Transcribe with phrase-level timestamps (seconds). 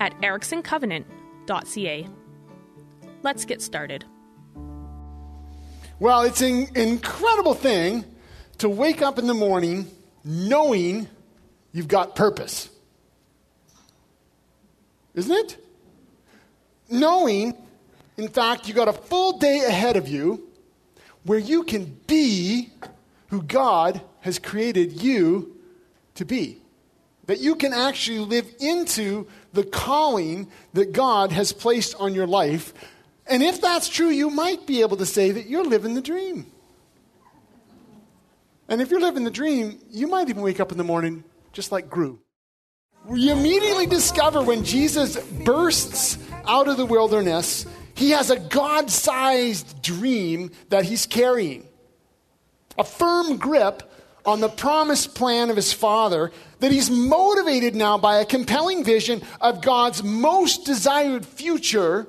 [0.00, 2.08] at ericksoncovenant.ca.
[3.22, 4.04] Let's get started.
[6.00, 8.04] Well, it's an incredible thing
[8.58, 9.90] to wake up in the morning
[10.24, 11.08] knowing
[11.72, 12.70] you've got purpose.
[15.14, 15.64] Isn't it?
[16.88, 17.54] Knowing,
[18.16, 20.48] in fact, you've got a full day ahead of you
[21.24, 22.72] where you can be
[23.28, 25.56] who God has created you
[26.14, 26.60] to be.
[27.28, 32.74] That you can actually live into the calling that God has placed on your life.
[33.26, 36.46] And if that's true, you might be able to say that you're living the dream.
[38.68, 41.70] And if you're living the dream, you might even wake up in the morning just
[41.70, 42.18] like Gru.
[43.12, 49.82] You immediately discover when Jesus bursts out of the wilderness, he has a God sized
[49.82, 51.66] dream that he's carrying.
[52.78, 53.87] A firm grip
[54.28, 59.22] on the promised plan of his father that he's motivated now by a compelling vision
[59.40, 62.06] of God's most desired future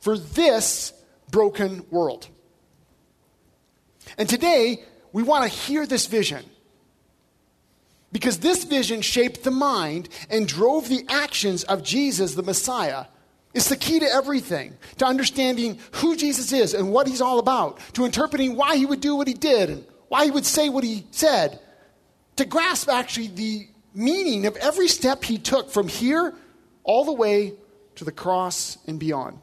[0.00, 0.92] for this
[1.30, 2.26] broken world.
[4.18, 6.44] And today, we want to hear this vision.
[8.10, 13.04] Because this vision shaped the mind and drove the actions of Jesus, the Messiah.
[13.54, 17.78] It's the key to everything, to understanding who Jesus is and what he's all about,
[17.92, 21.06] to interpreting why he would do what he did why he would say what he
[21.10, 21.58] said,
[22.36, 26.34] to grasp actually the meaning of every step he took from here
[26.84, 27.54] all the way
[27.96, 29.38] to the cross and beyond.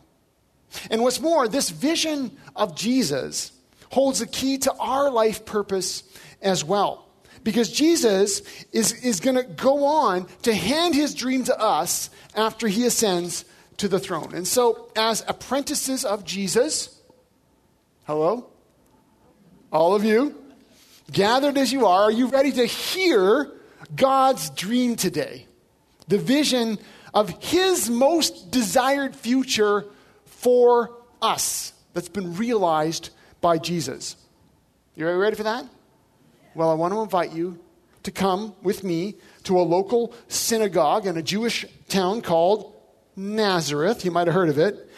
[0.89, 3.51] And what's more, this vision of Jesus
[3.91, 6.03] holds the key to our life purpose
[6.41, 7.07] as well.
[7.43, 8.41] Because Jesus
[8.71, 13.45] is, is going to go on to hand his dream to us after he ascends
[13.77, 14.33] to the throne.
[14.33, 17.01] And so, as apprentices of Jesus,
[18.05, 18.49] hello?
[19.71, 20.42] All of you,
[21.11, 23.51] gathered as you are, are you ready to hear
[23.95, 25.47] God's dream today?
[26.07, 26.77] The vision
[27.13, 29.85] of His most desired future
[30.25, 33.09] for us that's been realized
[33.41, 34.15] by Jesus.
[34.95, 35.65] You ready for that?
[36.55, 37.59] Well, I want to invite you
[38.03, 42.73] to come with me to a local synagogue in a Jewish town called
[43.15, 44.05] Nazareth.
[44.05, 44.89] You might have heard of it.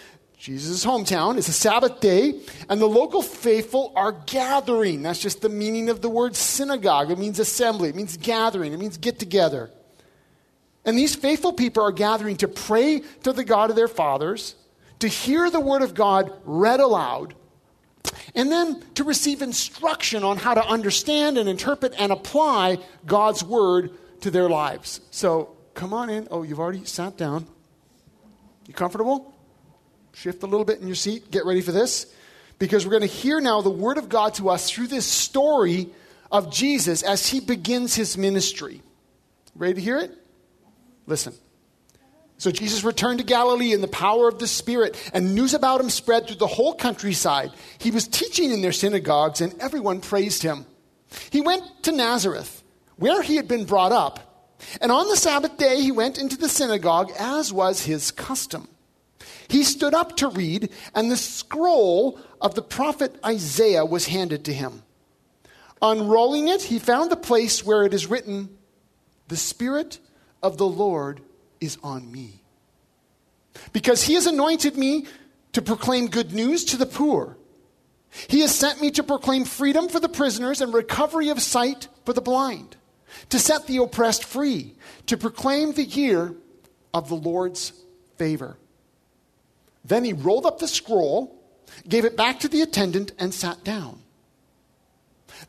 [0.46, 1.40] Jesus' hometown.
[1.40, 2.40] It's a Sabbath day,
[2.70, 5.02] and the local faithful are gathering.
[5.02, 7.10] That's just the meaning of the word synagogue.
[7.10, 9.72] It means assembly, it means gathering, it means get together.
[10.86, 14.54] And these faithful people are gathering to pray to the God of their fathers,
[15.00, 17.34] to hear the word of God read aloud,
[18.36, 23.90] and then to receive instruction on how to understand and interpret and apply God's word
[24.22, 25.02] to their lives.
[25.10, 26.28] So come on in.
[26.30, 27.48] Oh, you've already sat down.
[28.68, 29.35] You comfortable?
[30.16, 31.30] Shift a little bit in your seat.
[31.30, 32.08] Get ready for this.
[32.58, 35.90] Because we're going to hear now the Word of God to us through this story
[36.32, 38.82] of Jesus as he begins his ministry.
[39.56, 40.12] Ready to hear it?
[41.06, 41.34] Listen.
[42.38, 45.90] So Jesus returned to Galilee in the power of the Spirit, and news about him
[45.90, 47.52] spread through the whole countryside.
[47.78, 50.66] He was teaching in their synagogues, and everyone praised him.
[51.30, 52.64] He went to Nazareth,
[52.96, 54.54] where he had been brought up.
[54.82, 58.70] And on the Sabbath day, he went into the synagogue, as was his custom.
[59.48, 64.54] He stood up to read, and the scroll of the prophet Isaiah was handed to
[64.54, 64.84] him.
[65.82, 68.58] Unrolling it, he found the place where it is written,
[69.28, 70.00] The Spirit
[70.42, 71.22] of the Lord
[71.60, 72.42] is on me.
[73.72, 75.06] Because he has anointed me
[75.54, 77.38] to proclaim good news to the poor.
[78.28, 82.14] He has sent me to proclaim freedom for the prisoners and recovery of sight for
[82.14, 82.78] the blind,
[83.30, 84.76] to set the oppressed free,
[85.08, 86.34] to proclaim the year
[86.94, 87.74] of the Lord's
[88.18, 88.58] favor.
[89.86, 91.40] Then he rolled up the scroll,
[91.88, 94.02] gave it back to the attendant, and sat down.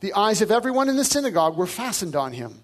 [0.00, 2.62] The eyes of everyone in the synagogue were fastened on him.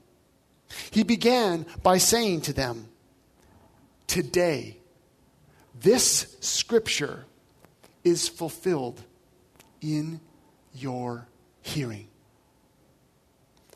[0.90, 2.88] He began by saying to them,
[4.06, 4.78] Today,
[5.80, 7.24] this scripture
[8.04, 9.02] is fulfilled
[9.80, 10.20] in
[10.74, 11.26] your
[11.62, 12.08] hearing.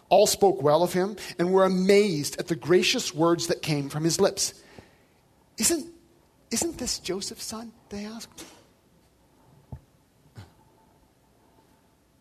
[0.08, 4.04] All spoke well of him and were amazed at the gracious words that came from
[4.04, 4.54] his lips.
[5.58, 5.87] Isn't
[6.50, 7.72] isn't this Joseph's son?
[7.88, 8.44] They asked.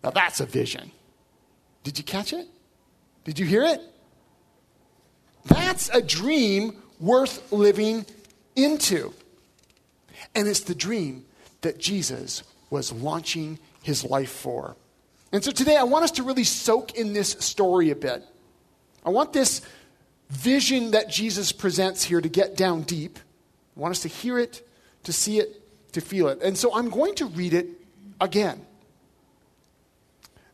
[0.04, 0.92] Now that's a vision.
[1.83, 2.48] Did you catch it?
[3.24, 3.81] Did you hear it?
[5.45, 8.06] That's a dream worth living
[8.56, 9.13] into.
[10.33, 11.25] And it's the dream
[11.62, 14.75] that Jesus was launching his life for.
[15.31, 18.24] And so today I want us to really soak in this story a bit.
[19.06, 19.62] I want this
[20.30, 23.19] vision that Jesus presents here to get down deep.
[23.75, 24.68] I want us to hear it,
[25.04, 25.62] to see it,
[25.94, 26.42] to feel it.
[26.42, 27.68] And so I'm going to read it
[28.22, 28.66] again.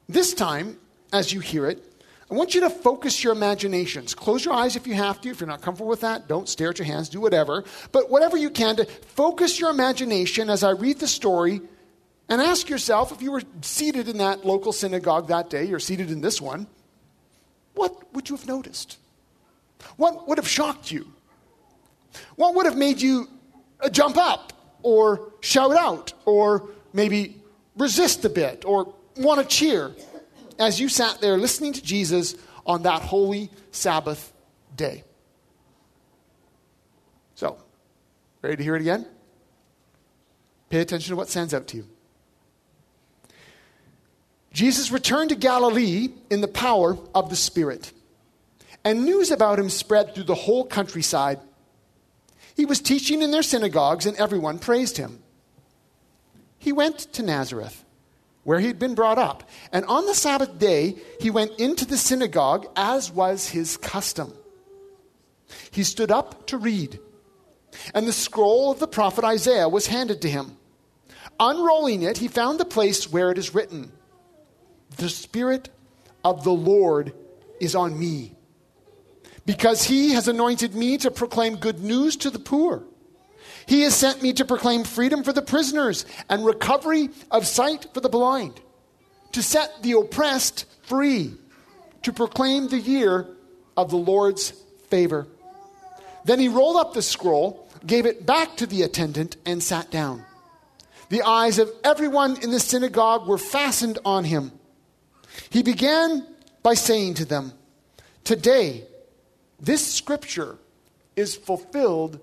[0.10, 0.78] This time,
[1.14, 1.84] as you hear it,
[2.30, 4.16] I want you to focus your imaginations.
[4.16, 5.30] Close your eyes if you have to.
[5.30, 7.66] If you're not comfortable with that, don't stare at your hands, do whatever.
[7.92, 11.62] But whatever you can to focus your imagination as I read the story
[12.30, 16.10] and ask yourself if you were seated in that local synagogue that day, you're seated
[16.10, 16.68] in this one,
[17.74, 18.98] what would you have noticed?
[19.98, 21.12] What would have shocked you?
[22.36, 23.28] What would have made you
[23.80, 24.54] uh, jump up
[24.84, 27.42] or shout out or maybe
[27.76, 29.92] resist a bit or want to cheer
[30.60, 32.36] as you sat there listening to Jesus
[32.66, 34.32] on that holy Sabbath
[34.76, 35.04] day?
[37.36, 37.58] So,
[38.42, 39.06] ready to hear it again?
[40.70, 41.88] Pay attention to what stands out to you.
[44.54, 47.94] Jesus returned to Galilee in the power of the Spirit
[48.84, 51.40] and news about him spread through the whole countryside.
[52.56, 55.22] He was teaching in their synagogues, and everyone praised him.
[56.58, 57.84] He went to Nazareth,
[58.44, 61.98] where he had been brought up, and on the Sabbath day he went into the
[61.98, 64.34] synagogue, as was his custom.
[65.72, 67.00] He stood up to read,
[67.94, 70.58] and the scroll of the prophet Isaiah was handed to him.
[71.40, 73.92] Unrolling it, he found the place where it is written,
[74.98, 75.70] The Spirit
[76.24, 77.14] of the Lord
[77.60, 78.36] is on me
[79.52, 82.82] because he has anointed me to proclaim good news to the poor.
[83.66, 88.00] He has sent me to proclaim freedom for the prisoners and recovery of sight for
[88.00, 88.62] the blind,
[89.34, 91.34] to set the oppressed free,
[92.04, 93.28] to proclaim the year
[93.76, 94.52] of the Lord's
[94.88, 95.28] favor.
[96.24, 100.24] Then he rolled up the scroll, gave it back to the attendant, and sat down.
[101.10, 104.54] The eyes of everyone in the synagogue were fastened on him.
[105.50, 106.26] He began
[106.64, 107.52] by saying to them,
[108.24, 108.86] Today,
[109.62, 110.58] this scripture
[111.16, 112.20] is fulfilled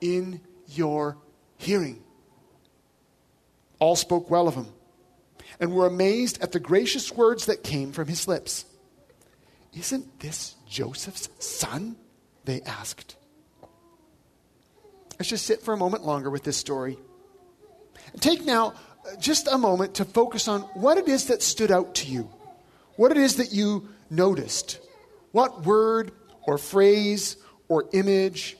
[0.00, 1.16] in your
[1.56, 2.02] hearing.
[3.78, 4.66] All spoke well of him
[5.58, 8.66] and were amazed at the gracious words that came from his lips.
[9.72, 11.96] Isn't this Joseph's son?
[12.44, 13.16] They asked.
[15.18, 16.98] Let's just sit for a moment longer with this story.
[18.20, 18.74] Take now
[19.06, 22.28] uh, just a moment to focus on what it is that stood out to you,
[22.96, 24.78] what it is that you noticed,
[25.30, 26.12] what word
[26.46, 27.36] or phrase
[27.68, 28.56] or image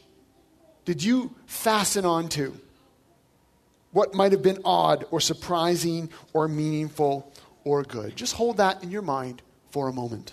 [0.84, 2.54] did you fasten onto?
[3.92, 7.32] What might have been odd or surprising or meaningful
[7.64, 8.16] or good?
[8.16, 10.32] Just hold that in your mind for a moment.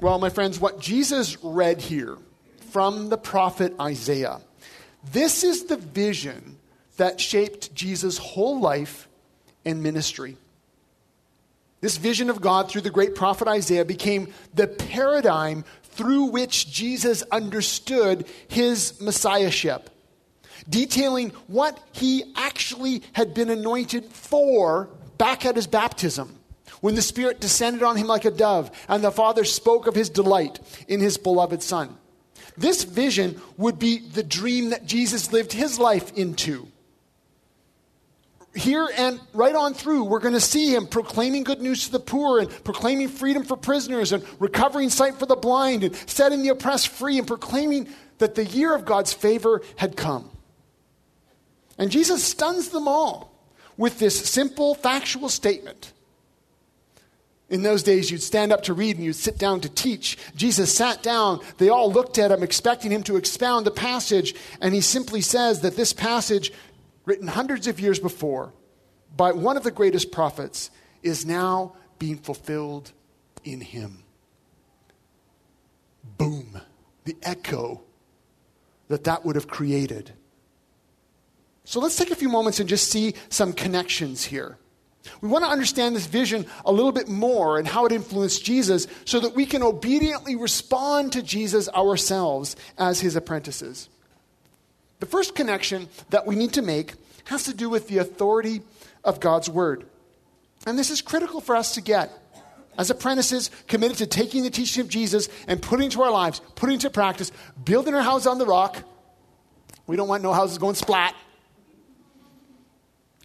[0.00, 2.18] Well, my friends, what Jesus read here
[2.74, 4.40] from the prophet Isaiah.
[5.12, 6.58] This is the vision
[6.96, 9.08] that shaped Jesus' whole life
[9.64, 10.36] and ministry.
[11.80, 17.22] This vision of God through the great prophet Isaiah became the paradigm through which Jesus
[17.30, 19.88] understood his messiahship,
[20.68, 26.40] detailing what he actually had been anointed for back at his baptism,
[26.80, 30.10] when the Spirit descended on him like a dove, and the Father spoke of his
[30.10, 30.58] delight
[30.88, 31.98] in his beloved Son.
[32.56, 36.68] This vision would be the dream that Jesus lived his life into.
[38.54, 41.98] Here and right on through, we're going to see him proclaiming good news to the
[41.98, 46.50] poor and proclaiming freedom for prisoners and recovering sight for the blind and setting the
[46.50, 50.30] oppressed free and proclaiming that the year of God's favor had come.
[51.78, 53.32] And Jesus stuns them all
[53.76, 55.92] with this simple factual statement
[57.54, 60.18] in those days, you'd stand up to read and you'd sit down to teach.
[60.34, 61.38] Jesus sat down.
[61.58, 64.34] They all looked at him, expecting him to expound the passage.
[64.60, 66.52] And he simply says that this passage,
[67.04, 68.52] written hundreds of years before
[69.16, 70.72] by one of the greatest prophets,
[71.04, 72.90] is now being fulfilled
[73.44, 74.02] in him.
[76.18, 76.60] Boom.
[77.04, 77.82] The echo
[78.88, 80.10] that that would have created.
[81.62, 84.58] So let's take a few moments and just see some connections here.
[85.20, 88.86] We want to understand this vision a little bit more and how it influenced Jesus
[89.04, 93.88] so that we can obediently respond to Jesus ourselves as his apprentices.
[95.00, 96.94] The first connection that we need to make
[97.24, 98.62] has to do with the authority
[99.02, 99.84] of God's word.
[100.66, 102.10] And this is critical for us to get.
[102.76, 106.74] As apprentices committed to taking the teaching of Jesus and putting into our lives, putting
[106.74, 107.30] into practice,
[107.64, 108.82] building our house on the rock.
[109.86, 111.14] We don't want no houses going splat.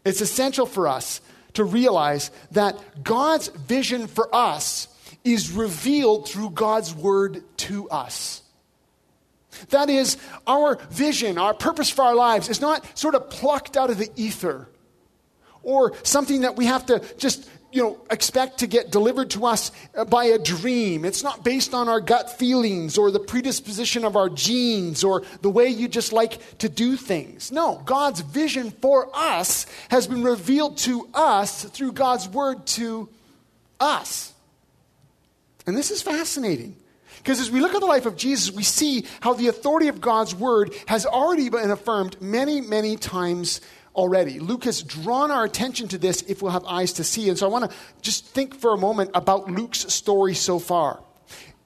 [0.05, 1.21] It's essential for us
[1.53, 4.87] to realize that God's vision for us
[5.23, 8.41] is revealed through God's word to us.
[9.69, 13.89] That is, our vision, our purpose for our lives is not sort of plucked out
[13.89, 14.69] of the ether
[15.63, 19.71] or something that we have to just you know, expect to get delivered to us
[19.95, 21.05] uh, by a dream.
[21.05, 25.49] It's not based on our gut feelings or the predisposition of our genes or the
[25.49, 27.51] way you just like to do things.
[27.51, 33.09] No, God's vision for us has been revealed to us through God's word to
[33.79, 34.33] us.
[35.67, 36.75] And this is fascinating.
[37.17, 39.99] Because as we look at the life of Jesus, we see how the authority of
[40.01, 43.61] God's word has already been affirmed many, many times
[43.99, 44.39] already.
[44.39, 47.29] Luke has drawn our attention to this if we'll have eyes to see.
[47.29, 51.01] And so I want to just think for a moment about Luke's story so far.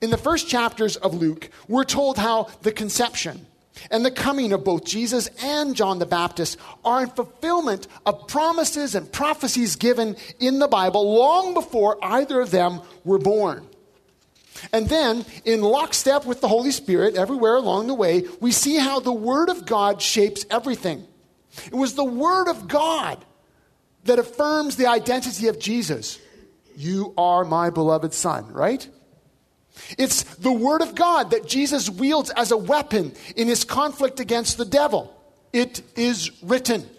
[0.02, 3.46] In the first chapters of Luke, we're told how the conception
[3.90, 8.96] and the coming of both Jesus and John the Baptist are in fulfillment of promises
[8.96, 13.68] and prophecies given in the Bible long before either of them were born.
[14.72, 19.00] And then, in lockstep with the Holy Spirit, everywhere along the way, we see how
[19.00, 21.08] the Word of God shapes everything.
[21.66, 23.24] It was the Word of God
[24.06, 26.20] that affirms the identity of Jesus.
[26.76, 28.88] You are my beloved Son, right?
[29.98, 34.58] It's the Word of God that Jesus wields as a weapon in his conflict against
[34.58, 35.16] the devil.
[35.52, 36.90] It is written.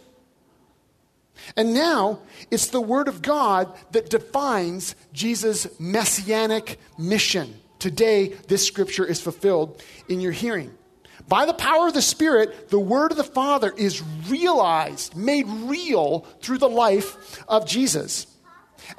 [1.56, 2.20] And now
[2.50, 7.54] it's the Word of God that defines Jesus' messianic mission.
[7.78, 10.72] Today, this scripture is fulfilled in your hearing.
[11.26, 16.20] By the power of the Spirit, the word of the Father is realized, made real
[16.40, 18.26] through the life of Jesus.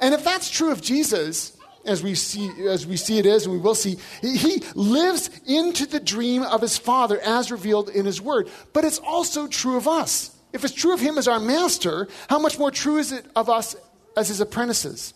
[0.00, 3.54] And if that's true of Jesus, as we see, as we see it is, and
[3.54, 8.20] we will see, he lives into the dream of his Father as revealed in his
[8.20, 8.48] word.
[8.72, 10.36] But it's also true of us.
[10.52, 13.48] If it's true of him as our master, how much more true is it of
[13.48, 13.76] us
[14.16, 15.14] as his apprentices?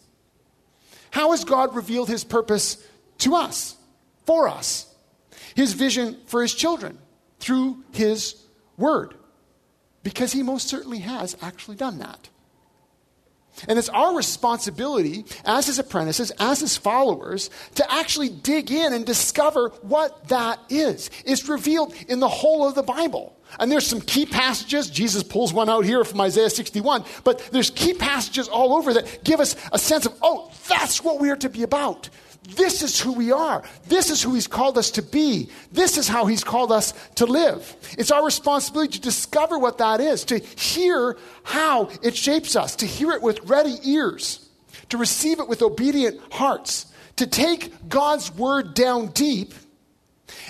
[1.10, 2.86] How has God revealed his purpose
[3.18, 3.76] to us,
[4.26, 4.86] for us?
[5.54, 6.98] His vision for his children
[7.38, 8.42] through his
[8.76, 9.14] word.
[10.02, 12.30] Because he most certainly has actually done that.
[13.68, 19.04] And it's our responsibility as his apprentices, as his followers, to actually dig in and
[19.04, 21.10] discover what that is.
[21.24, 23.36] It's revealed in the whole of the Bible.
[23.58, 24.88] And there's some key passages.
[24.88, 29.24] Jesus pulls one out here from Isaiah 61, but there's key passages all over that
[29.24, 32.08] give us a sense of, oh, that's what we are to be about.
[32.56, 33.62] This is who we are.
[33.86, 35.48] This is who He's called us to be.
[35.72, 37.76] This is how He's called us to live.
[37.98, 42.86] It's our responsibility to discover what that is, to hear how it shapes us, to
[42.86, 44.48] hear it with ready ears,
[44.88, 49.54] to receive it with obedient hearts, to take God's word down deep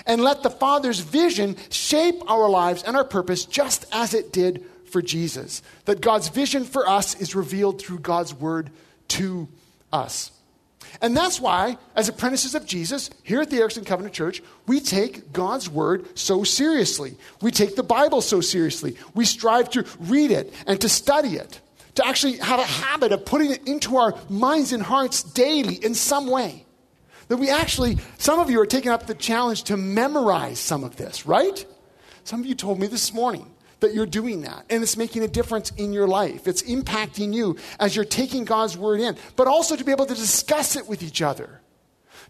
[0.05, 4.65] and let the Father's vision shape our lives and our purpose just as it did
[4.85, 5.61] for Jesus.
[5.85, 8.71] That God's vision for us is revealed through God's word
[9.09, 9.47] to
[9.91, 10.31] us.
[10.99, 15.31] And that's why, as apprentices of Jesus, here at the Erickson Covenant Church, we take
[15.31, 17.15] God's Word so seriously.
[17.41, 18.97] We take the Bible so seriously.
[19.13, 21.61] We strive to read it and to study it,
[21.95, 25.93] to actually have a habit of putting it into our minds and hearts daily in
[25.93, 26.65] some way.
[27.27, 30.97] That we actually, some of you are taking up the challenge to memorize some of
[30.97, 31.65] this, right?
[32.23, 33.50] Some of you told me this morning
[33.81, 34.65] that you're doing that.
[34.69, 36.47] And it's making a difference in your life.
[36.47, 40.15] It's impacting you as you're taking God's word in, but also to be able to
[40.15, 41.61] discuss it with each other,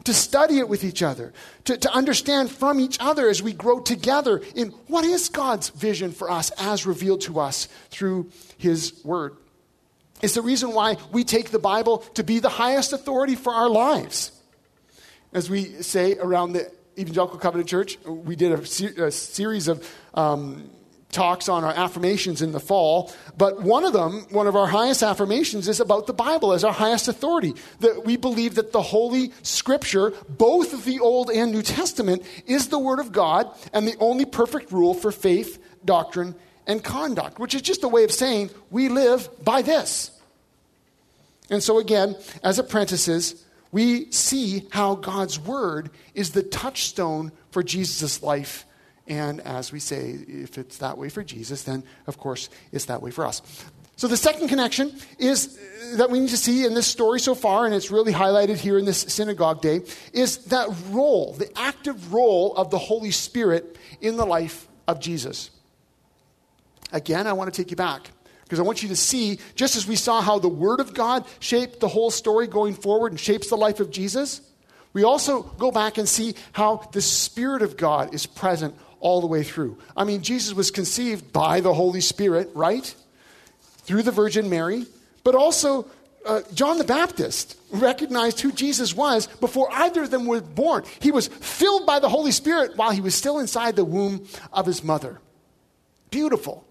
[0.05, 1.33] to study it with each other,
[1.65, 6.11] to, to understand from each other as we grow together in what is God's vision
[6.11, 9.37] for us as revealed to us through his word.
[10.21, 13.69] It's the reason why we take the Bible to be the highest authority for our
[13.69, 14.31] lives.
[15.33, 19.89] As we say around the Evangelical Covenant Church, we did a, ser- a series of
[20.13, 20.69] um,
[21.11, 25.03] talks on our affirmations in the fall, but one of them, one of our highest
[25.03, 27.53] affirmations, is about the Bible as our highest authority.
[27.79, 32.79] That we believe that the Holy Scripture, both the Old and New Testament, is the
[32.79, 36.35] Word of God and the only perfect rule for faith, doctrine,
[36.67, 40.11] and conduct, which is just a way of saying we live by this.
[41.49, 48.23] And so, again, as apprentices, we see how God's Word is the touchstone for Jesus'
[48.23, 48.65] life
[49.07, 53.01] and as we say, if it's that way for Jesus, then of course it's that
[53.01, 53.41] way for us.
[53.95, 55.59] So the second connection is
[55.93, 58.57] uh, that we need to see in this story so far, and it's really highlighted
[58.57, 59.81] here in this synagogue day,
[60.11, 65.51] is that role, the active role of the Holy Spirit in the life of Jesus.
[66.91, 68.09] Again, I want to take you back
[68.43, 71.25] because I want you to see, just as we saw how the Word of God
[71.39, 74.41] shaped the whole story going forward and shapes the life of Jesus,
[74.93, 79.27] we also go back and see how the Spirit of God is present all the
[79.27, 79.77] way through.
[79.97, 82.95] I mean, Jesus was conceived by the Holy Spirit, right?
[83.83, 84.85] through the Virgin Mary,
[85.23, 85.85] but also
[86.25, 90.83] uh, John the Baptist recognized who Jesus was before either of them were born.
[90.99, 94.65] He was filled by the Holy Spirit while he was still inside the womb of
[94.65, 95.19] his mother.
[96.09, 96.65] Beautiful.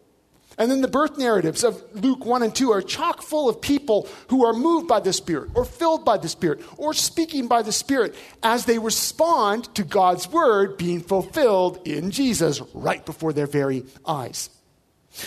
[0.60, 4.06] And then the birth narratives of Luke 1 and 2 are chock full of people
[4.28, 7.72] who are moved by the Spirit, or filled by the Spirit, or speaking by the
[7.72, 13.86] Spirit as they respond to God's word being fulfilled in Jesus right before their very
[14.06, 14.50] eyes.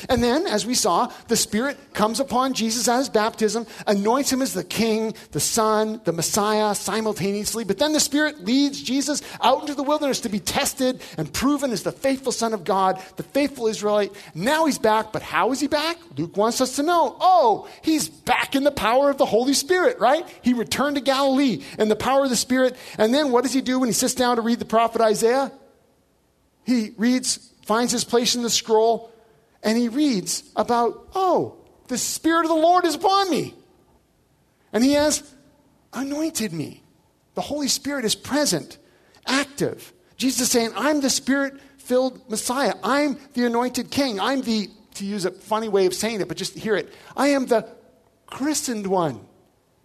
[0.09, 4.41] And then, as we saw, the Spirit comes upon Jesus at his baptism, anoints him
[4.41, 7.63] as the King, the Son, the Messiah simultaneously.
[7.63, 11.71] But then the Spirit leads Jesus out into the wilderness to be tested and proven
[11.71, 14.11] as the faithful Son of God, the faithful Israelite.
[14.33, 15.97] Now he's back, but how is he back?
[16.17, 17.15] Luke wants us to know.
[17.19, 20.27] Oh, he's back in the power of the Holy Spirit, right?
[20.41, 22.75] He returned to Galilee in the power of the Spirit.
[22.97, 25.51] And then what does he do when he sits down to read the prophet Isaiah?
[26.65, 29.12] He reads, finds his place in the scroll
[29.63, 31.55] and he reads about, oh,
[31.87, 33.55] the Spirit of the Lord is upon me.
[34.73, 35.23] And he has
[35.93, 36.83] anointed me.
[37.35, 38.77] The Holy Spirit is present,
[39.25, 39.93] active.
[40.17, 42.75] Jesus is saying, I'm the Spirit filled Messiah.
[42.83, 44.19] I'm the anointed King.
[44.19, 47.29] I'm the, to use a funny way of saying it, but just hear it, I
[47.29, 47.67] am the
[48.27, 49.25] christened one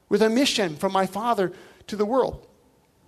[0.09, 1.53] with a mission from my Father
[1.87, 2.47] to the world.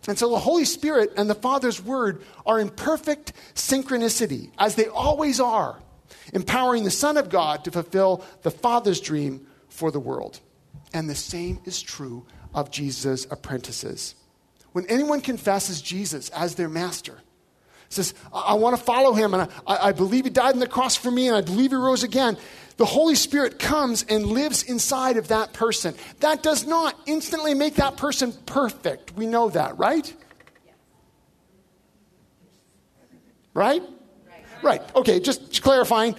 [0.09, 4.87] And so the Holy Spirit and the Father's Word are in perfect synchronicity, as they
[4.87, 5.81] always are
[6.33, 10.41] empowering the Son of God to fulfill the Father's dream for the world.
[10.93, 14.15] And the same is true of Jesus' apprentices.
[14.73, 17.19] When anyone confesses Jesus as their master,
[17.89, 20.67] says, I, I want to follow him, and I, I believe he died on the
[20.67, 22.39] cross for me, and I believe he rose again.
[22.77, 25.95] The Holy Spirit comes and lives inside of that person.
[26.21, 29.15] That does not instantly make that person perfect.
[29.17, 30.15] We know that, right?
[33.53, 33.83] Right?
[34.63, 34.83] Right.
[34.95, 36.17] Okay, just clarifying.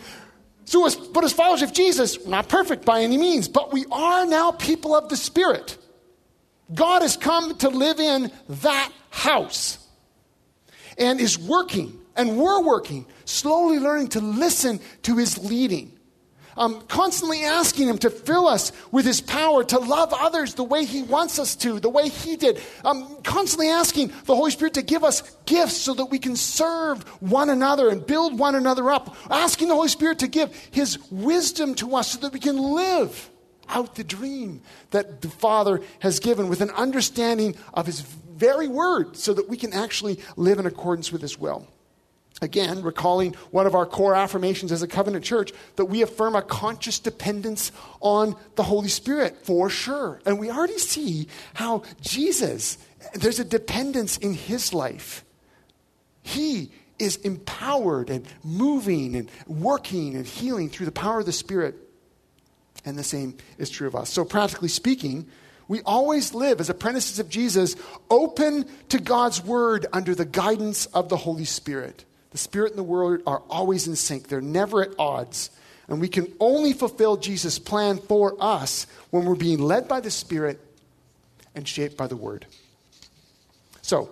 [0.65, 4.25] So, as, but as followers of Jesus, not perfect by any means, but we are
[4.25, 5.77] now people of the Spirit.
[6.73, 9.85] God has come to live in that house
[10.97, 15.97] and is working, and we're working, slowly learning to listen to his leading
[16.57, 20.85] um, constantly asking Him to fill us with His power to love others the way
[20.85, 22.61] He wants us to, the way He did.
[22.83, 27.03] Um, constantly asking the Holy Spirit to give us gifts so that we can serve
[27.21, 29.15] one another and build one another up.
[29.29, 33.29] Asking the Holy Spirit to give His wisdom to us so that we can live
[33.69, 34.61] out the dream
[34.91, 39.57] that the Father has given with an understanding of His very word so that we
[39.57, 41.67] can actually live in accordance with His will.
[42.43, 46.41] Again, recalling one of our core affirmations as a covenant church, that we affirm a
[46.41, 50.19] conscious dependence on the Holy Spirit for sure.
[50.25, 52.79] And we already see how Jesus,
[53.13, 55.23] there's a dependence in his life.
[56.23, 61.75] He is empowered and moving and working and healing through the power of the Spirit.
[62.85, 64.09] And the same is true of us.
[64.09, 65.27] So, practically speaking,
[65.67, 67.75] we always live as apprentices of Jesus,
[68.09, 72.03] open to God's word under the guidance of the Holy Spirit.
[72.31, 75.49] The Spirit and the Word are always in sync, they're never at odds.
[75.87, 80.11] And we can only fulfill Jesus' plan for us when we're being led by the
[80.11, 80.59] Spirit
[81.53, 82.45] and shaped by the Word.
[83.81, 84.09] So,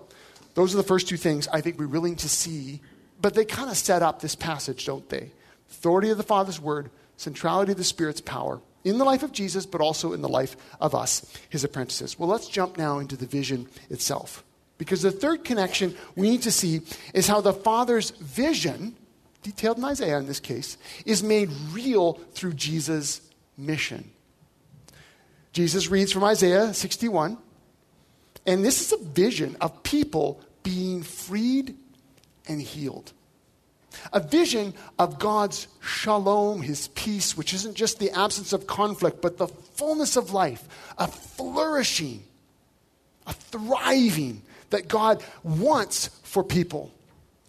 [0.56, 2.82] those are the first two things I think we're willing to see,
[3.22, 5.32] but they kind of set up this passage, don't they?
[5.70, 9.66] Authority of the Father's Word, centrality of the Spirit's power in the life of Jesus,
[9.66, 12.20] but also in the life of us, his apprentices.
[12.20, 14.44] Well, let's jump now into the vision itself.
[14.80, 16.82] Because the third connection we need to see
[17.14, 18.96] is how the Father's vision,
[19.44, 23.22] detailed in Isaiah in this case, is made real through Jesus'
[23.58, 24.10] mission.
[25.52, 27.38] Jesus reads from Isaiah 61,
[28.46, 31.76] and this is a vision of people being freed
[32.48, 33.12] and healed.
[34.14, 39.38] A vision of God's shalom, his peace, which isn't just the absence of conflict, but
[39.38, 42.24] the fullness of life, a flourishing,
[43.28, 46.92] a thriving, that God wants for people.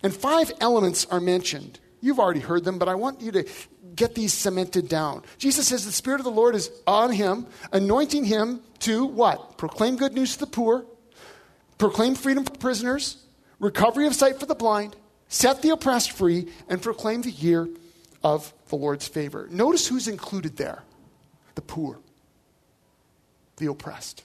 [0.03, 1.79] And five elements are mentioned.
[2.01, 3.45] You've already heard them, but I want you to
[3.95, 5.23] get these cemented down.
[5.39, 9.59] Jesus says the Spirit of the Lord is on him, anointing him to what?
[9.59, 10.87] Proclaim good news to the poor,
[11.77, 13.23] proclaim freedom for prisoners,
[13.59, 14.97] recovery of sight for the blind,
[15.29, 17.69] set the oppressed free, and proclaim the year
[18.23, 19.49] of the Lord's favor.
[19.51, 20.83] Notice who's included there
[21.55, 21.99] the poor,
[23.59, 24.25] the oppressed,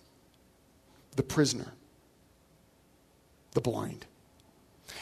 [1.15, 1.73] the prisoner
[3.55, 4.05] the blind.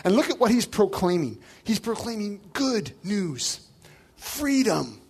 [0.06, 1.40] And look at what he's proclaiming.
[1.66, 3.60] He's proclaiming good news,
[4.16, 5.02] freedom.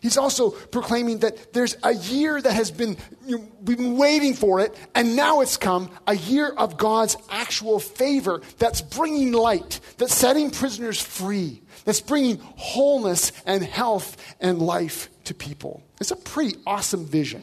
[0.00, 2.96] He's also proclaiming that there's a year that has been,
[3.26, 7.16] you know, we've been waiting for it, and now it's come a year of God's
[7.30, 14.62] actual favor that's bringing light, that's setting prisoners free, that's bringing wholeness and health and
[14.62, 15.82] life to people.
[16.00, 17.42] It's a pretty awesome vision,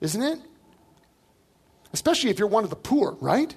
[0.00, 0.40] isn't it?
[1.94, 3.54] Especially if you're one of the poor, right?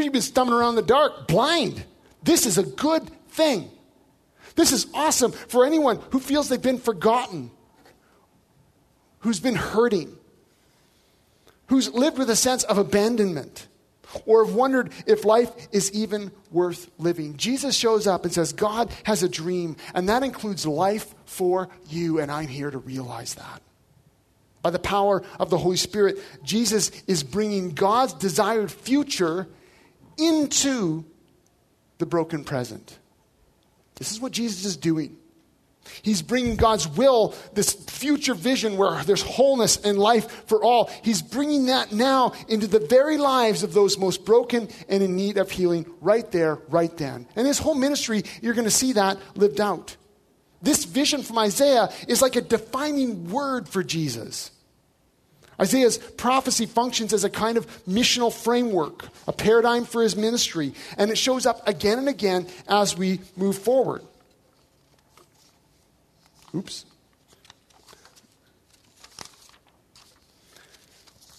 [0.00, 1.84] You've been stumbling around in the dark, blind.
[2.22, 3.70] This is a good thing.
[4.54, 7.50] This is awesome for anyone who feels they've been forgotten,
[9.20, 10.16] who's been hurting,
[11.66, 13.68] who's lived with a sense of abandonment,
[14.26, 17.36] or have wondered if life is even worth living.
[17.36, 22.18] Jesus shows up and says, God has a dream, and that includes life for you,
[22.18, 23.62] and I'm here to realize that.
[24.62, 29.46] By the power of the Holy Spirit, Jesus is bringing God's desired future
[30.18, 31.04] into
[31.98, 32.98] the broken present.
[33.96, 35.16] This is what Jesus is doing.
[36.02, 40.90] He's bringing God's will, this future vision where there's wholeness and life for all.
[41.02, 45.38] He's bringing that now into the very lives of those most broken and in need
[45.38, 47.26] of healing right there, right then.
[47.36, 49.96] And his whole ministry, you're going to see that lived out.
[50.60, 54.50] This vision from Isaiah is like a defining word for Jesus.
[55.60, 61.10] Isaiah's prophecy functions as a kind of missional framework, a paradigm for his ministry, and
[61.10, 64.02] it shows up again and again as we move forward.
[66.54, 66.84] Oops.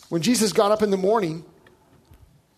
[0.10, 1.46] When Jesus got up in the morning,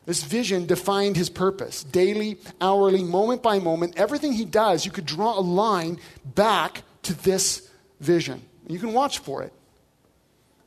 [0.06, 1.84] this vision defined his purpose.
[1.84, 7.14] Daily, hourly, moment by moment, everything he does, you could draw a line back to
[7.14, 7.70] this
[8.00, 8.42] vision.
[8.68, 9.54] You can watch for it.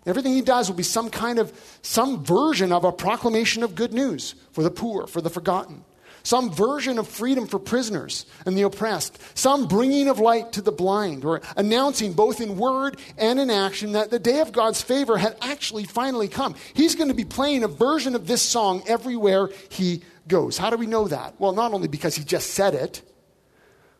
[0.06, 3.92] Everything he does will be some kind of, some version of a proclamation of good
[3.92, 5.84] news for the poor, for the forgotten.
[6.24, 9.18] Some version of freedom for prisoners and the oppressed.
[9.36, 13.92] Some bringing of light to the blind, or announcing both in word and in action
[13.92, 16.54] that the day of God's favor had actually finally come.
[16.72, 20.56] He's going to be playing a version of this song everywhere he goes.
[20.56, 21.34] How do we know that?
[21.38, 23.02] Well, not only because he just said it,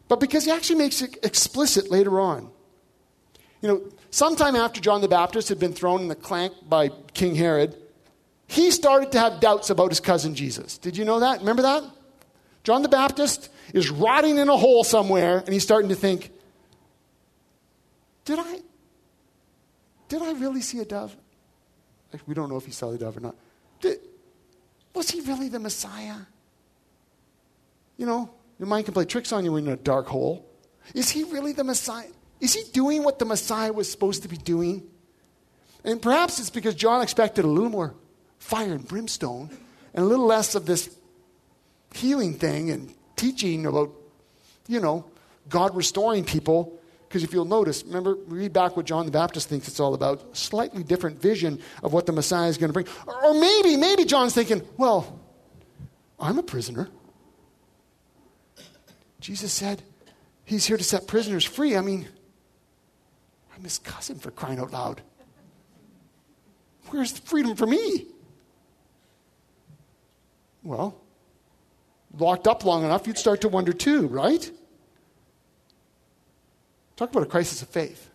[0.09, 2.51] but because he actually makes it explicit later on.
[3.61, 3.83] You know,
[4.15, 7.77] sometime after John the Baptist had been thrown in the clank by King Herod,
[8.47, 10.79] he started to have doubts about his cousin Jesus.
[10.79, 11.41] Did you know that?
[11.41, 11.83] Remember that?
[12.63, 16.31] John the Baptist is rotting in a hole somewhere, and he's starting to think,
[18.25, 18.61] Did I?
[20.09, 21.17] Did I really see a dove?
[22.27, 23.35] We don't know if he saw the dove or not.
[23.81, 23.99] Did,
[24.95, 26.19] was he really the Messiah?
[27.97, 30.49] You know, your mind can play tricks on you when you're in a dark hole.
[30.95, 32.07] Is he really the Messiah?
[32.45, 34.87] Is he doing what the Messiah was supposed to be doing?
[35.83, 37.95] And perhaps it's because John expected a little more
[38.39, 39.49] fire and brimstone
[39.95, 40.95] and a little less of this
[41.95, 43.93] healing thing and teaching about,
[44.69, 45.07] you know,
[45.49, 46.79] God restoring people.
[47.09, 50.37] Because if you'll notice, remember, read back what John the Baptist thinks it's all about.
[50.37, 52.87] Slightly different vision of what the Messiah is going to bring.
[53.07, 55.19] Or maybe, maybe John's thinking, well,
[56.21, 56.91] I'm a prisoner.
[59.19, 59.83] Jesus said
[60.45, 61.75] he's here to set prisoners free.
[61.75, 62.07] I mean,
[63.57, 65.03] I'm his cousin for crying out loud.
[66.89, 68.07] Where's the freedom for me?
[70.63, 71.01] Well,
[72.19, 74.51] locked up long enough, you'd start to wonder too, right?
[76.97, 78.11] Talk about a crisis of faith.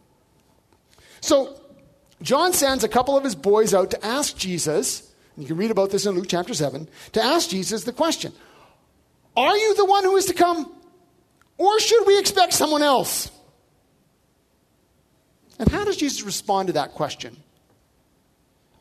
[1.21, 1.59] So,
[2.21, 5.91] John sends a couple of his boys out to ask Jesus, you can read about
[5.91, 8.33] this in Luke chapter 7, to ask Jesus the question
[9.37, 10.73] Are you the one who is to come?
[11.57, 13.29] Or should we expect someone else?
[15.59, 17.37] And how does Jesus respond to that question?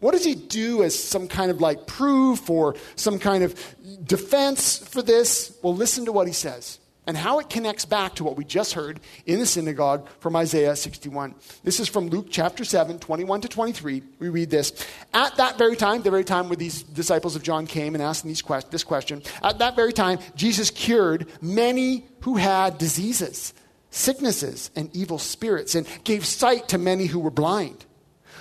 [0.01, 3.59] What does he do as some kind of like proof or some kind of
[4.05, 5.59] defense for this?
[5.61, 8.75] Well, listen to what he says and how it connects back to what we just
[8.75, 11.35] heard in the synagogue from Isaiah 61.
[11.65, 14.03] This is from Luke chapter 7, 21 to 23.
[14.19, 14.87] We read this.
[15.15, 18.25] At that very time, the very time where these disciples of John came and asked
[18.25, 23.55] this question, at that very time, Jesus cured many who had diseases,
[23.91, 27.85] sicknesses, and evil spirits, and gave sight to many who were blind.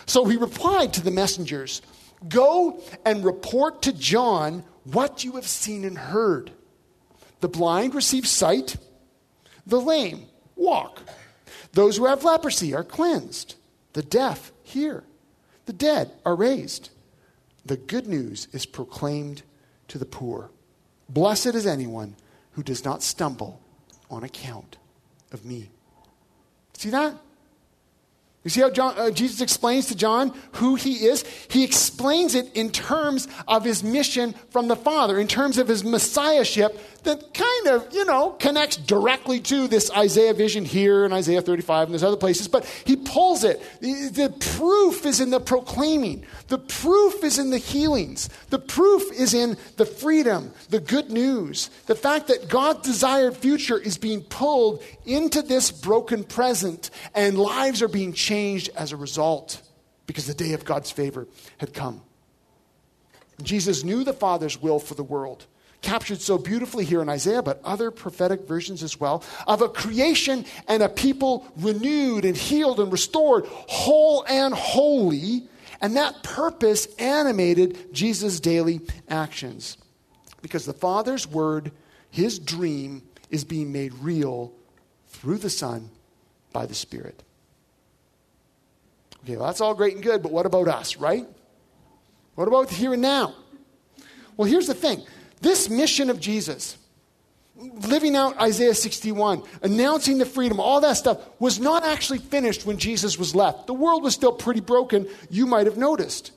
[0.05, 1.81] So he replied to the messengers
[2.27, 6.51] Go and report to John what you have seen and heard.
[7.41, 8.77] The blind receive sight,
[9.67, 11.03] the lame walk,
[11.73, 13.55] those who have leprosy are cleansed,
[13.93, 15.03] the deaf hear,
[15.65, 16.89] the dead are raised.
[17.65, 19.43] The good news is proclaimed
[19.89, 20.49] to the poor.
[21.09, 22.15] Blessed is anyone
[22.51, 23.61] who does not stumble
[24.09, 24.77] on account
[25.31, 25.69] of me.
[26.73, 27.15] See that?
[28.43, 31.25] You see how John, uh, Jesus explains to John who he is?
[31.49, 35.83] He explains it in terms of his mission from the Father, in terms of his
[35.83, 41.41] messiahship that kind of, you know, connects directly to this Isaiah vision here in Isaiah
[41.41, 43.61] 35 and there's other places, but he pulls it.
[43.81, 49.33] The, proof is in the proclaiming, the proof is in the healings, the proof is
[49.33, 54.83] in the freedom, the good news, the fact that God's desired future is being pulled
[55.05, 59.61] into this broken present and lives are being changed as a result
[60.05, 62.01] because the day of God's favor had come.
[63.41, 65.45] Jesus knew the Father's will for the world,
[65.81, 70.45] captured so beautifully here in Isaiah, but other prophetic versions as well, of a creation
[70.67, 75.43] and a people renewed and healed and restored, whole and holy.
[75.79, 79.77] And that purpose animated Jesus' daily actions.
[80.41, 81.71] Because the Father's word,
[82.09, 84.53] his dream, is being made real
[85.07, 85.89] through the Son
[86.53, 87.23] by the Spirit.
[89.23, 91.27] Okay, well, that's all great and good, but what about us, right?
[92.35, 93.35] What about here and now?
[94.37, 95.03] Well, here's the thing
[95.41, 96.77] this mission of Jesus,
[97.55, 102.77] living out Isaiah 61, announcing the freedom, all that stuff, was not actually finished when
[102.77, 103.67] Jesus was left.
[103.67, 106.31] The world was still pretty broken, you might have noticed.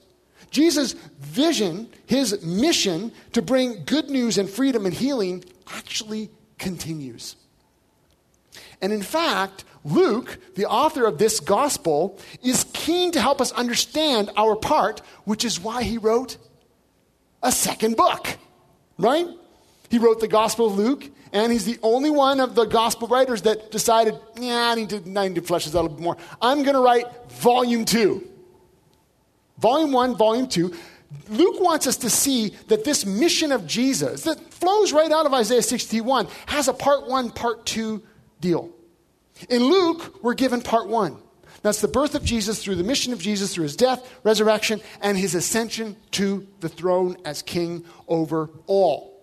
[0.50, 7.36] Jesus' vision, his mission to bring good news and freedom and healing actually continues.
[8.82, 14.30] And in fact, Luke, the author of this gospel, is keen to help us understand
[14.36, 16.36] our part, which is why he wrote
[17.42, 18.36] a second book,
[19.00, 19.26] right?
[19.88, 23.42] He wrote the Gospel of Luke, and he's the only one of the gospel writers
[23.42, 26.04] that decided, yeah, I need to, I need to flesh this out a little bit
[26.04, 26.16] more.
[26.40, 28.28] I'm going to write volume two.
[29.58, 30.74] Volume one, volume two.
[31.28, 35.34] Luke wants us to see that this mission of Jesus, that flows right out of
[35.34, 38.02] Isaiah 61, has a part one, part two
[38.40, 38.70] deal.
[39.48, 41.16] In Luke, we're given part one.
[41.62, 45.18] That's the birth of Jesus through the mission of Jesus, through his death, resurrection, and
[45.18, 49.20] his ascension to the throne as king over all.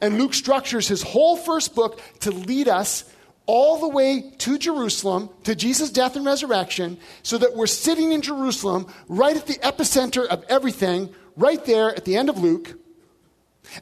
[0.00, 3.04] And Luke structures his whole first book to lead us
[3.46, 8.22] all the way to Jerusalem, to Jesus' death and resurrection, so that we're sitting in
[8.22, 12.78] Jerusalem, right at the epicenter of everything, right there at the end of Luke.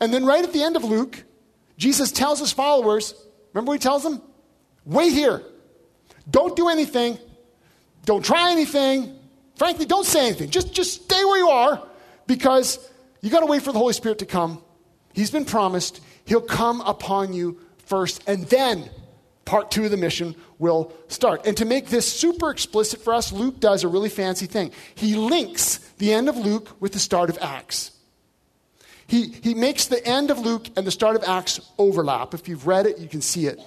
[0.00, 1.22] And then, right at the end of Luke,
[1.76, 3.14] Jesus tells his followers,
[3.52, 4.22] remember what he tells them?
[4.84, 5.42] Wait here.
[6.28, 7.18] Don't do anything.
[8.04, 9.18] Don't try anything.
[9.56, 10.50] Frankly, don't say anything.
[10.50, 11.82] Just, just stay where you are
[12.26, 12.78] because
[13.20, 14.62] you got to wait for the Holy Spirit to come.
[15.12, 16.00] He's been promised.
[16.24, 18.90] He'll come upon you first, and then
[19.44, 21.46] part two of the mission will start.
[21.46, 24.72] And to make this super explicit for us, Luke does a really fancy thing.
[24.94, 27.90] He links the end of Luke with the start of Acts.
[29.06, 32.34] He, he makes the end of Luke and the start of Acts overlap.
[32.34, 33.60] If you've read it, you can see it.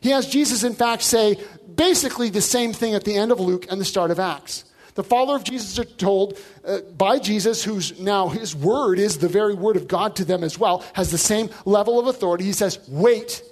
[0.00, 1.38] He has Jesus, in fact, say
[1.76, 4.64] basically the same thing at the end of Luke and the start of Acts.
[4.94, 9.28] The follower of Jesus are told uh, by Jesus, who's now his word is the
[9.28, 12.44] very word of God to them as well, has the same level of authority.
[12.44, 13.42] He says, Wait,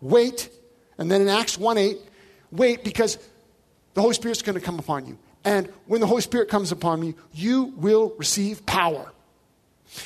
[0.00, 0.48] wait.
[0.96, 1.98] And then in Acts 1 8,
[2.52, 3.18] wait because
[3.94, 5.18] the Holy Spirit's going to come upon you.
[5.44, 9.12] And when the Holy Spirit comes upon you, you will receive power.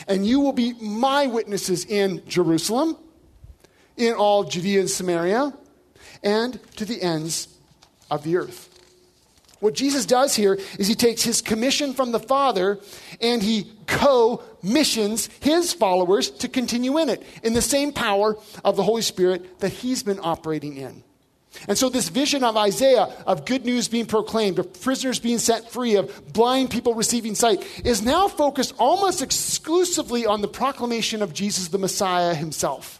[0.09, 2.97] And you will be my witnesses in Jerusalem,
[3.97, 5.53] in all Judea and Samaria,
[6.23, 7.49] and to the ends
[8.11, 8.69] of the earth.
[9.61, 12.79] What Jesus does here is he takes his commission from the Father
[13.21, 18.77] and he co missions his followers to continue in it in the same power of
[18.77, 21.03] the Holy Spirit that he's been operating in.
[21.69, 25.71] And so, this vision of Isaiah of good news being proclaimed, of prisoners being set
[25.71, 31.35] free, of blind people receiving sight, is now focused almost exclusively on the proclamation of
[31.35, 33.00] Jesus the Messiah himself.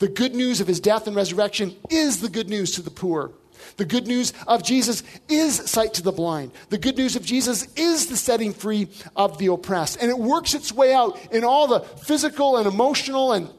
[0.00, 3.32] The good news of his death and resurrection is the good news to the poor.
[3.76, 6.52] The good news of Jesus is sight to the blind.
[6.70, 9.98] The good news of Jesus is the setting free of the oppressed.
[10.00, 13.50] And it works its way out in all the physical and emotional and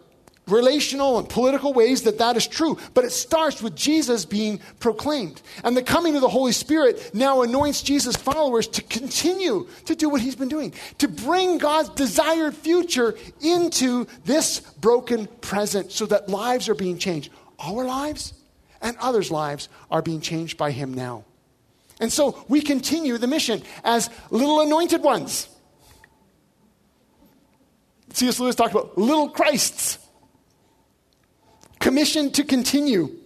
[0.52, 2.78] relational and political ways that that is true.
[2.94, 5.42] But it starts with Jesus being proclaimed.
[5.64, 10.10] And the coming of the Holy Spirit now anoints Jesus' followers to continue to do
[10.10, 16.30] what he's been doing, to bring God's desired future into this broken present so that
[16.30, 17.32] lives are being changed.
[17.60, 18.34] Our lives
[18.82, 21.24] and others' lives are being changed by him now.
[22.00, 25.48] And so we continue the mission as little anointed ones.
[28.14, 28.40] C.S.
[28.40, 30.00] Lewis talked about little Christs
[31.82, 33.17] commissioned to continue.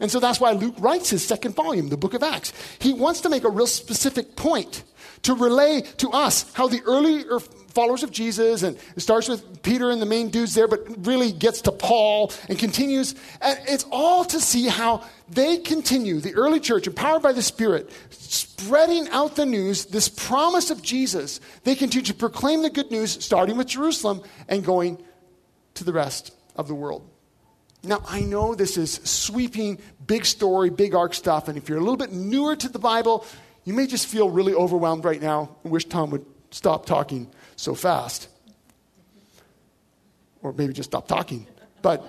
[0.00, 2.52] And so that's why Luke writes his second volume, the book of Acts.
[2.78, 4.82] He wants to make a real specific point
[5.22, 7.38] to relay to us how the earlier
[7.74, 11.32] followers of Jesus, and it starts with Peter and the main dudes there, but really
[11.32, 13.14] gets to Paul and continues.
[13.40, 17.90] And it's all to see how they continue, the early church, empowered by the Spirit,
[18.10, 21.40] spreading out the news, this promise of Jesus.
[21.64, 25.02] They continue to proclaim the good news, starting with Jerusalem and going
[25.74, 27.08] to the rest of the world.
[27.84, 31.82] Now, I know this is sweeping, big story, big arc stuff, and if you're a
[31.82, 33.26] little bit newer to the Bible,
[33.64, 37.74] you may just feel really overwhelmed right now and wish Tom would stop talking so
[37.74, 38.28] fast.
[40.42, 41.46] Or maybe just stop talking.
[41.82, 42.06] But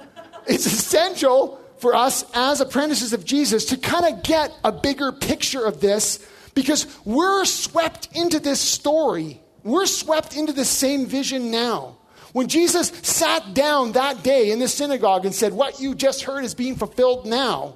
[0.46, 5.64] it's essential for us as apprentices of Jesus to kind of get a bigger picture
[5.64, 9.40] of this because we're swept into this story.
[9.62, 11.97] We're swept into the same vision now.
[12.32, 16.44] When Jesus sat down that day in the synagogue and said, What you just heard
[16.44, 17.74] is being fulfilled now,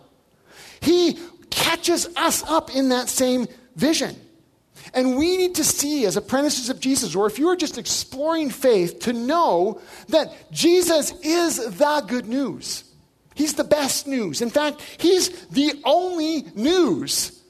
[0.80, 1.18] he
[1.50, 4.16] catches us up in that same vision.
[4.94, 9.00] And we need to see, as apprentices of Jesus, or if you're just exploring faith,
[9.00, 12.84] to know that Jesus is the good news.
[13.34, 14.42] He's the best news.
[14.42, 17.40] In fact, He's the only news.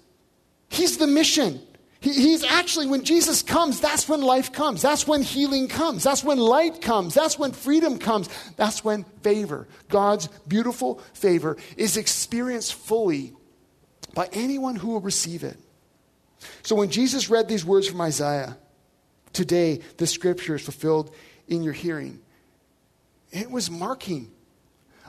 [0.68, 1.60] He's the mission.
[2.02, 4.82] He, he's actually, when Jesus comes, that's when life comes.
[4.82, 6.02] That's when healing comes.
[6.02, 7.14] That's when light comes.
[7.14, 8.28] That's when freedom comes.
[8.56, 13.34] That's when favor, God's beautiful favor, is experienced fully
[14.14, 15.56] by anyone who will receive it.
[16.62, 18.58] So when Jesus read these words from Isaiah,
[19.32, 21.14] today the scripture is fulfilled
[21.46, 22.20] in your hearing,
[23.30, 24.31] it was marking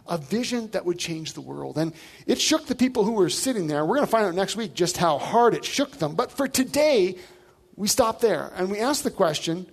[0.08, 1.78] a vision that would change the world.
[1.78, 1.94] And
[2.28, 3.86] it shook the people who were sitting there.
[3.86, 6.16] We're going to find out next week just how hard it shook them.
[6.16, 7.18] But for today,
[7.76, 9.68] we stop there and we ask the question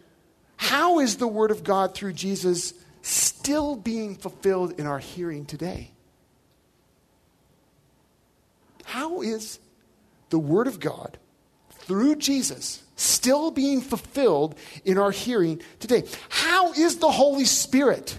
[0.56, 5.90] how is the Word of God through Jesus still being fulfilled in our hearing today?
[8.84, 9.58] How is
[10.28, 11.16] the Word of God
[11.70, 16.04] through Jesus still being fulfilled in our hearing today?
[16.28, 18.18] How is the Holy Spirit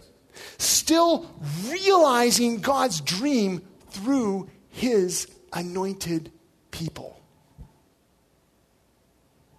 [0.64, 1.30] still
[1.68, 6.32] realizing God's dream through His anointed
[6.72, 7.20] people?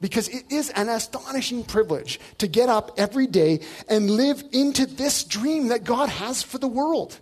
[0.01, 5.23] Because it is an astonishing privilege to get up every day and live into this
[5.23, 7.21] dream that God has for the world.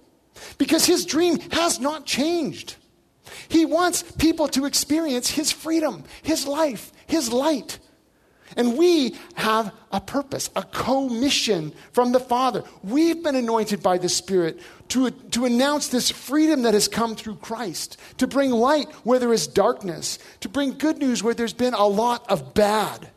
[0.57, 2.77] Because His dream has not changed.
[3.49, 7.79] He wants people to experience His freedom, His life, His light.
[8.57, 12.65] And we have a purpose, a co-mission from the Father.
[12.83, 17.37] We've been anointed by the Spirit to, to announce this freedom that has come through
[17.37, 21.75] Christ, to bring light where there is darkness, to bring good news where there's been
[21.75, 23.09] a lot of bad.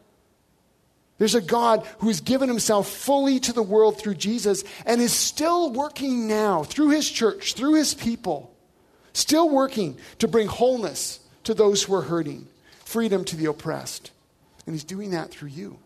[1.17, 5.13] There's a God who has given himself fully to the world through Jesus and is
[5.13, 8.53] still working now through his church, through his people
[9.13, 12.47] still working to bring wholeness to those who are hurting,
[12.83, 14.11] freedom to the oppressed.
[14.65, 15.77] And He's doing that through you.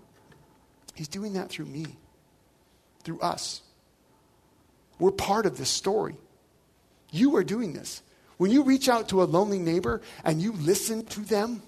[0.96, 1.86] He's doing that through me,
[3.04, 3.62] through us.
[5.00, 6.16] We're part of this story.
[7.12, 8.02] You are doing this.
[8.38, 11.62] When you reach out to a lonely neighbor and you listen to them,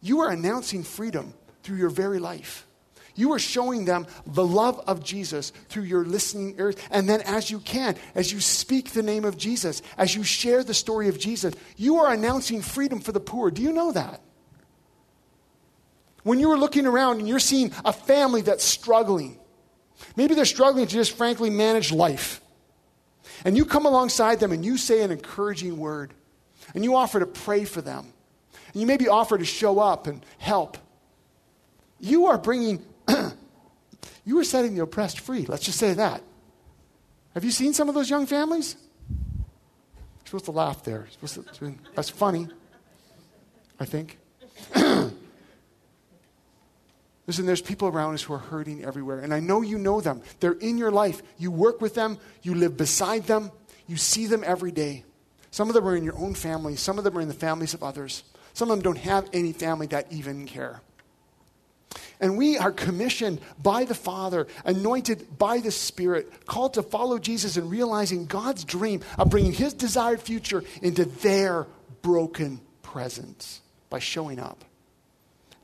[0.00, 2.65] you are announcing freedom through your very life.
[3.16, 6.76] You are showing them the love of Jesus through your listening ears.
[6.90, 10.62] And then, as you can, as you speak the name of Jesus, as you share
[10.62, 13.50] the story of Jesus, you are announcing freedom for the poor.
[13.50, 14.20] Do you know that?
[16.22, 19.38] When you are looking around and you're seeing a family that's struggling,
[20.14, 22.42] maybe they're struggling to just frankly manage life.
[23.44, 26.12] And you come alongside them and you say an encouraging word,
[26.74, 28.12] and you offer to pray for them.
[28.72, 30.76] And you maybe offer to show up and help.
[31.98, 32.84] You are bringing
[34.24, 35.46] you were setting the oppressed free.
[35.46, 36.22] Let's just say that.
[37.34, 38.76] Have you seen some of those young families?
[39.10, 41.06] You're supposed to laugh there.
[41.26, 42.48] To, that's funny,
[43.78, 44.18] I think.
[47.26, 50.22] Listen, there's people around us who are hurting everywhere, and I know you know them.
[50.40, 51.22] They're in your life.
[51.38, 53.50] You work with them, you live beside them,
[53.86, 55.04] you see them every day.
[55.50, 57.74] Some of them are in your own family, some of them are in the families
[57.74, 58.22] of others.
[58.56, 60.80] Some of them don't have any family that even care.
[62.20, 67.56] And we are commissioned by the Father, anointed by the Spirit, called to follow Jesus
[67.56, 71.66] and realizing God's dream of bringing His desired future into their
[72.02, 74.64] broken presence by showing up,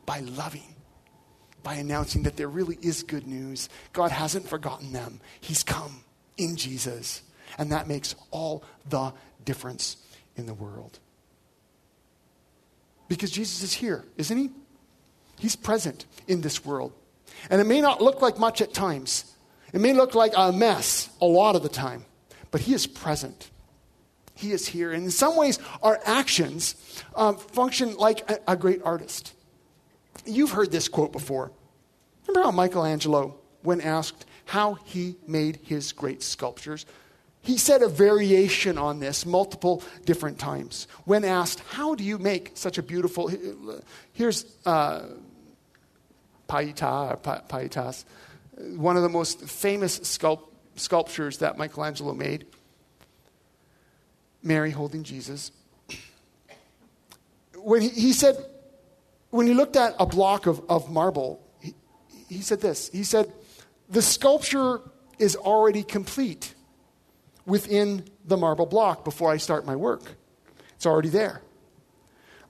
[0.04, 0.74] by loving,
[1.62, 3.68] by announcing that there really is good news.
[3.92, 6.04] God hasn't forgotten them, He's come
[6.36, 7.22] in Jesus.
[7.58, 9.12] And that makes all the
[9.44, 9.96] difference
[10.36, 10.98] in the world.
[13.08, 14.50] Because Jesus is here, isn't He?
[15.42, 16.92] He's present in this world.
[17.50, 19.24] And it may not look like much at times,
[19.72, 22.04] it may look like a mess a lot of the time,
[22.52, 23.50] but He is present.
[24.36, 24.92] He is here.
[24.92, 26.76] And in some ways, our actions
[27.16, 29.34] uh, function like a, a great artist.
[30.24, 31.50] You've heard this quote before.
[32.28, 36.86] Remember how Michelangelo, when asked how he made his great sculptures,
[37.40, 40.86] he said a variation on this multiple different times.
[41.04, 43.28] When asked, How do you make such a beautiful.
[44.12, 45.06] Here's uh,
[46.52, 48.04] Pietà or Pietas,
[48.76, 52.46] one of the most famous sculpt, sculptures that Michelangelo made.
[54.42, 55.50] Mary holding Jesus.
[57.56, 58.36] When he, he said,
[59.30, 61.74] when he looked at a block of, of marble, he,
[62.28, 62.90] he said this.
[62.90, 63.32] He said,
[63.88, 64.80] The sculpture
[65.18, 66.54] is already complete
[67.46, 70.02] within the marble block before I start my work.
[70.76, 71.40] It's already there.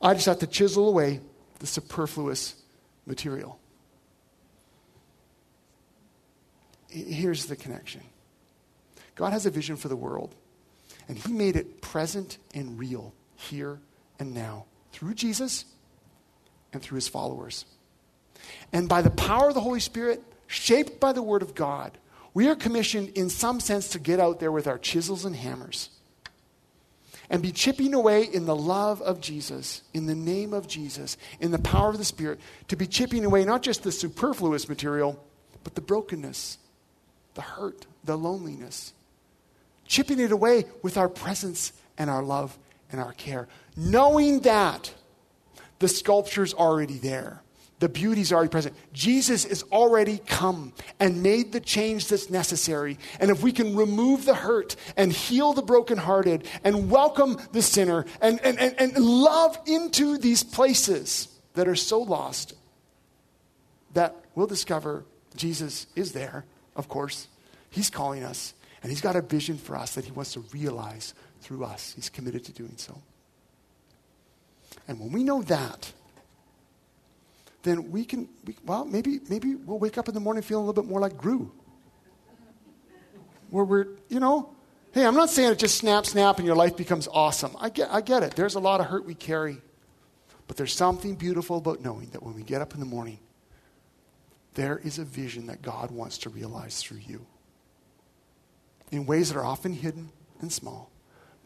[0.01, 1.21] I just have to chisel away
[1.61, 2.57] the superfluous
[3.07, 3.61] material.
[6.93, 8.03] Here's the connection
[9.14, 10.34] God has a vision for the world,
[11.09, 13.80] and He made it present and real here
[14.18, 15.64] and now through Jesus
[16.72, 17.64] and through His followers.
[18.72, 21.97] And by the power of the Holy Spirit, shaped by the Word of God,
[22.34, 25.90] we are commissioned in some sense to get out there with our chisels and hammers
[27.32, 31.51] and be chipping away in the love of Jesus, in the name of Jesus, in
[31.51, 32.38] the power of the Spirit,
[32.68, 35.24] to be chipping away not just the superfluous material,
[35.64, 36.59] but the brokenness,
[37.35, 38.93] the hurt, the loneliness.
[39.87, 42.59] Chipping it away with our presence and our love
[42.91, 44.93] and our care, knowing that
[45.78, 47.43] the sculpture's already there.
[47.80, 48.76] The beauty's already present.
[48.93, 52.97] Jesus is already come and made the change that's necessary.
[53.18, 58.07] And if we can remove the hurt and heal the brokenhearted and welcome the sinner
[58.20, 62.55] and, and, and, and love into these places that are so lost,
[63.95, 65.05] that we'll discover
[65.35, 66.45] Jesus is there,
[66.77, 67.29] of course.
[67.70, 71.14] He's calling us, and He's got a vision for us that He wants to realize
[71.41, 71.93] through us.
[71.95, 73.01] He's committed to doing so.
[74.89, 75.93] And when we know that,
[77.62, 80.66] then we can, we, well, maybe, maybe we'll wake up in the morning feeling a
[80.66, 81.51] little bit more like Gru.
[83.51, 84.55] Where we're, you know,
[84.93, 87.57] hey, I'm not saying it just snap, snap, and your life becomes awesome.
[87.61, 88.35] I get, I get it.
[88.35, 89.59] There's a lot of hurt we carry.
[90.49, 93.18] But there's something beautiful about knowing that when we get up in the morning,
[94.55, 97.27] there is a vision that God wants to realize through you
[98.91, 100.91] in ways that are often hidden and small,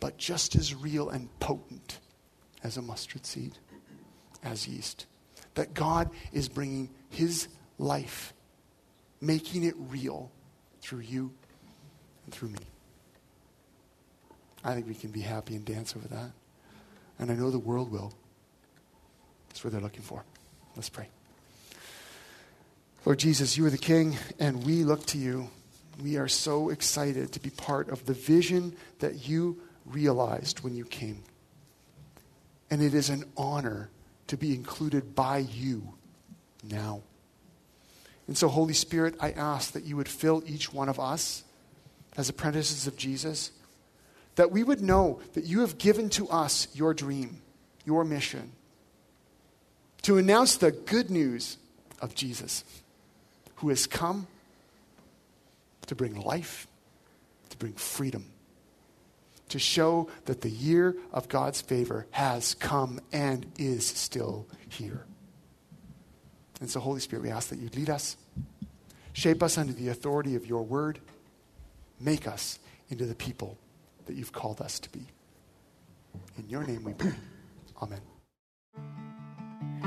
[0.01, 2.01] but just as real and potent
[2.65, 3.53] as a mustard seed,
[4.43, 5.07] as yeast
[5.57, 7.49] that God is bringing His
[7.79, 8.33] life,
[9.21, 10.31] making it real
[10.81, 11.33] through you
[12.25, 12.59] and through me.
[14.63, 16.31] I think we can be happy and dance over that.
[17.19, 18.13] And I know the world will.
[19.49, 20.25] That's what they're looking for.
[20.77, 21.09] Let's pray.
[23.07, 25.49] Lord Jesus, you are the King, and we look to you.
[26.03, 30.85] We are so excited to be part of the vision that you realized when you
[30.85, 31.23] came.
[32.69, 33.91] And it is an honor
[34.27, 35.95] to be included by you
[36.69, 37.03] now.
[38.27, 41.45] And so, Holy Spirit, I ask that you would fill each one of us
[42.17, 43.53] as apprentices of Jesus,
[44.35, 47.41] that we would know that you have given to us your dream,
[47.85, 48.51] your mission,
[50.03, 51.57] to announce the good news
[52.03, 52.65] of Jesus,
[53.57, 54.27] who has come
[55.87, 56.67] to bring life,
[57.51, 58.27] to bring freedom
[59.49, 65.05] to show that the year of God's favor has come and is still here.
[66.61, 68.17] And so, Holy Spirit, we ask that you lead us,
[69.13, 70.99] shape us under the authority of your word,
[72.01, 73.59] make us into the people
[74.07, 75.07] that you've called us to be.
[76.39, 77.15] In your name we pray.
[77.83, 78.01] Amen.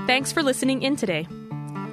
[0.06, 1.28] Thanks for listening in today.